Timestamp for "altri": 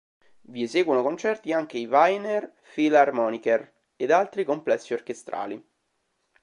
4.09-4.43